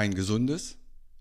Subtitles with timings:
[0.00, 0.78] Ein gesundes,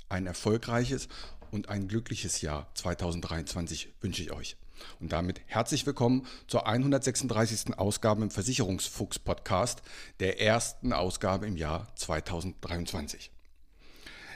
[0.07, 1.09] ein erfolgreiches
[1.51, 4.55] und ein glückliches Jahr 2023 wünsche ich euch.
[5.01, 7.77] Und damit herzlich willkommen zur 136.
[7.77, 9.81] Ausgabe im Versicherungsfuchs Podcast,
[10.21, 13.31] der ersten Ausgabe im Jahr 2023.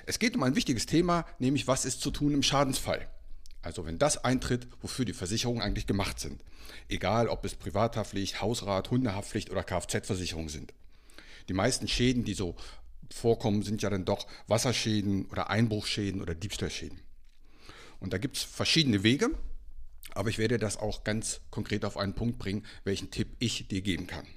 [0.08, 3.08] Es geht um ein wichtiges Thema, nämlich was ist zu tun im Schadensfall.
[3.62, 6.44] Also wenn das eintritt, wofür die Versicherungen eigentlich gemacht sind.
[6.90, 10.74] Egal, ob es Privathaftpflicht, Hausrat, Hundehaftpflicht oder Kfz-Versicherung sind.
[11.48, 12.56] Die meisten Schäden, die so
[13.12, 17.00] vorkommen, sind ja dann doch Wasserschäden oder Einbruchschäden oder Diebstahlschäden.
[18.00, 19.32] Und da gibt es verschiedene Wege,
[20.14, 23.82] aber ich werde das auch ganz konkret auf einen Punkt bringen, welchen Tipp ich dir
[23.82, 24.28] geben kann.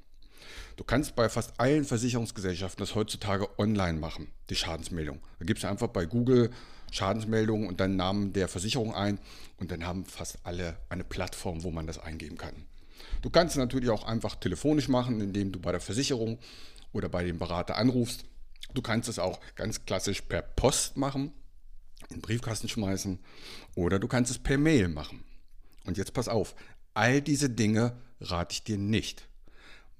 [0.76, 5.20] Du kannst bei fast allen Versicherungsgesellschaften das heutzutage online machen, die Schadensmeldung.
[5.38, 6.50] Da gibst du einfach bei Google
[6.92, 9.18] Schadensmeldung und dann Namen der Versicherung ein
[9.58, 12.54] und dann haben fast alle eine Plattform, wo man das eingeben kann.
[13.22, 16.38] Du kannst es natürlich auch einfach telefonisch machen, indem du bei der Versicherung
[16.92, 18.24] oder bei dem Berater anrufst.
[18.76, 21.32] Du kannst es auch ganz klassisch per Post machen,
[22.10, 23.18] in den Briefkasten schmeißen
[23.74, 25.24] oder du kannst es per Mail machen.
[25.86, 26.54] Und jetzt pass auf,
[26.92, 29.30] all diese Dinge rate ich dir nicht.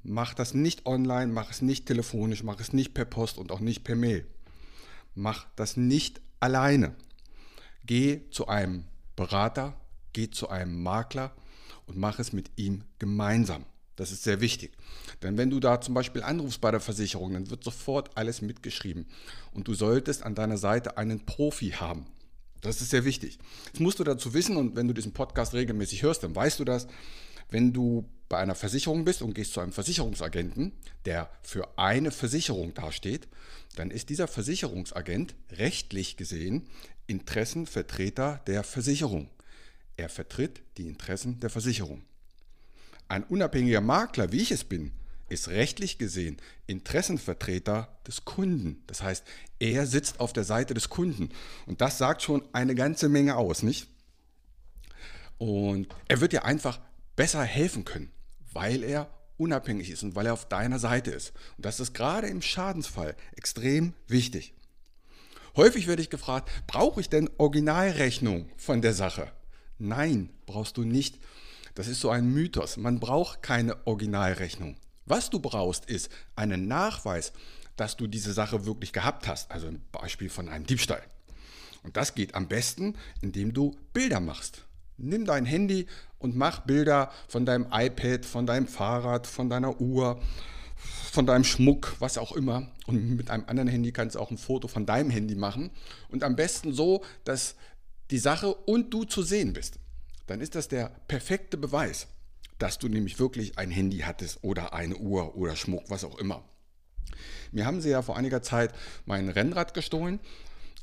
[0.02, 3.60] Mach das nicht online, mach es nicht telefonisch, mach es nicht per Post und auch
[3.60, 4.27] nicht per Mail.
[5.14, 6.94] Mach das nicht alleine.
[7.86, 8.84] Geh zu einem
[9.16, 9.80] Berater,
[10.12, 11.34] geh zu einem Makler
[11.86, 13.64] und mach es mit ihm gemeinsam.
[13.97, 14.72] Das ist sehr wichtig.
[15.22, 19.06] Denn wenn du da zum Beispiel anrufst bei der Versicherung, dann wird sofort alles mitgeschrieben.
[19.53, 22.06] Und du solltest an deiner Seite einen Profi haben.
[22.61, 23.38] Das ist sehr wichtig.
[23.66, 26.64] Jetzt musst du dazu wissen, und wenn du diesen Podcast regelmäßig hörst, dann weißt du
[26.64, 26.86] das,
[27.50, 30.72] wenn du bei einer Versicherung bist und gehst zu einem Versicherungsagenten,
[31.04, 33.28] der für eine Versicherung dasteht,
[33.76, 36.66] dann ist dieser Versicherungsagent rechtlich gesehen
[37.06, 39.31] Interessenvertreter der Versicherung.
[39.97, 42.03] Er vertritt die Interessen der Versicherung.
[43.09, 44.93] Ein unabhängiger Makler, wie ich es bin,
[45.28, 46.37] ist rechtlich gesehen
[46.67, 48.83] Interessenvertreter des Kunden.
[48.87, 49.25] Das heißt,
[49.59, 51.31] er sitzt auf der Seite des Kunden.
[51.67, 53.89] Und das sagt schon eine ganze Menge aus, nicht?
[55.39, 56.81] Und er wird dir einfach
[57.17, 58.11] besser helfen können,
[58.53, 61.33] weil er unabhängig ist und weil er auf deiner Seite ist.
[61.56, 64.55] Und das ist gerade im Schadensfall extrem wichtig.
[65.56, 69.31] Häufig werde ich gefragt, brauche ich denn Originalrechnung von der Sache?
[69.78, 71.19] Nein, brauchst du nicht.
[71.76, 72.78] Das ist so ein Mythos.
[72.78, 74.76] Man braucht keine Originalrechnung.
[75.04, 77.34] Was du brauchst, ist einen Nachweis,
[77.76, 79.50] dass du diese Sache wirklich gehabt hast.
[79.50, 81.03] Also ein Beispiel von einem Diebstahl.
[81.82, 84.64] Und das geht am besten, indem du Bilder machst.
[84.97, 85.87] Nimm dein Handy
[86.19, 90.19] und mach Bilder von deinem iPad, von deinem Fahrrad, von deiner Uhr,
[91.12, 92.72] von deinem Schmuck, was auch immer.
[92.87, 95.70] Und mit einem anderen Handy kannst du auch ein Foto von deinem Handy machen.
[96.08, 97.54] Und am besten so, dass
[98.10, 99.78] die Sache und du zu sehen bist.
[100.26, 102.09] Dann ist das der perfekte Beweis
[102.59, 106.44] dass du nämlich wirklich ein Handy hattest oder eine Uhr oder Schmuck, was auch immer.
[107.53, 110.20] Mir haben sie ja vor einiger Zeit mein Rennrad gestohlen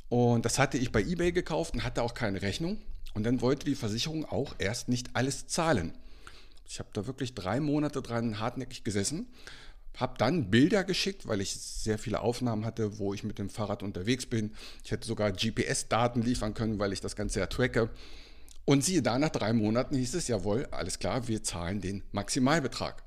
[0.09, 2.77] und das hatte ich bei eBay gekauft und hatte auch keine Rechnung.
[3.13, 5.93] Und dann wollte die Versicherung auch erst nicht alles zahlen.
[6.67, 9.27] Ich habe da wirklich drei Monate dran hartnäckig gesessen,
[9.97, 13.83] habe dann Bilder geschickt, weil ich sehr viele Aufnahmen hatte, wo ich mit dem Fahrrad
[13.83, 14.53] unterwegs bin.
[14.83, 17.91] Ich hätte sogar GPS-Daten liefern können, weil ich das Ganze ja tracke.
[18.65, 23.03] Und siehe da, nach drei Monaten hieß es, jawohl, alles klar, wir zahlen den Maximalbetrag.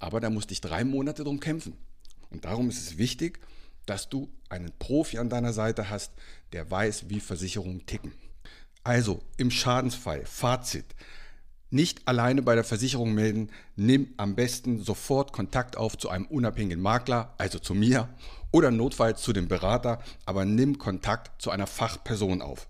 [0.00, 1.74] Aber da musste ich drei Monate drum kämpfen.
[2.30, 3.40] Und darum ist es wichtig,
[3.86, 6.12] dass du einen Profi an deiner Seite hast,
[6.52, 8.12] der weiß, wie Versicherungen ticken.
[8.84, 10.84] Also im Schadensfall, Fazit,
[11.70, 16.80] nicht alleine bei der Versicherung melden, nimm am besten sofort Kontakt auf zu einem unabhängigen
[16.80, 18.08] Makler, also zu mir,
[18.50, 22.68] oder notfalls zu dem Berater, aber nimm Kontakt zu einer Fachperson auf.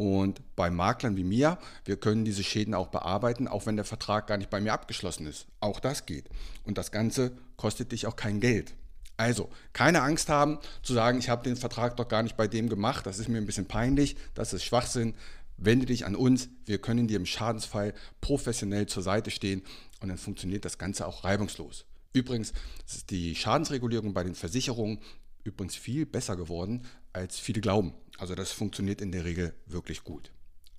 [0.00, 4.26] Und bei Maklern wie mir, wir können diese Schäden auch bearbeiten, auch wenn der Vertrag
[4.26, 5.44] gar nicht bei mir abgeschlossen ist.
[5.60, 6.24] Auch das geht.
[6.64, 8.72] Und das Ganze kostet dich auch kein Geld.
[9.18, 12.70] Also, keine Angst haben zu sagen, ich habe den Vertrag doch gar nicht bei dem
[12.70, 15.12] gemacht, das ist mir ein bisschen peinlich, das ist Schwachsinn.
[15.58, 17.92] Wende dich an uns, wir können dir im Schadensfall
[18.22, 19.62] professionell zur Seite stehen
[20.00, 21.84] und dann funktioniert das Ganze auch reibungslos.
[22.14, 22.54] Übrigens
[22.86, 25.00] ist die Schadensregulierung bei den Versicherungen
[25.44, 27.94] übrigens viel besser geworden, als viele glauben.
[28.18, 30.30] Also das funktioniert in der Regel wirklich gut.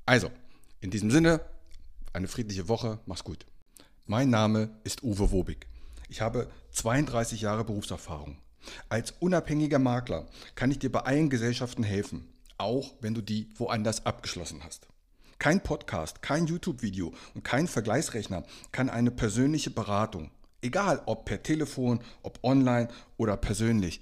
[0.05, 0.31] Also,
[0.79, 1.41] in diesem Sinne,
[2.13, 3.45] eine friedliche Woche, mach's gut.
[4.05, 5.67] Mein Name ist Uwe Wobig.
[6.09, 8.37] Ich habe 32 Jahre Berufserfahrung.
[8.89, 12.27] Als unabhängiger Makler kann ich dir bei allen Gesellschaften helfen,
[12.57, 14.87] auch wenn du die woanders abgeschlossen hast.
[15.39, 20.29] Kein Podcast, kein YouTube-Video und kein Vergleichsrechner kann eine persönliche Beratung,
[20.61, 24.01] egal ob per Telefon, ob online oder persönlich,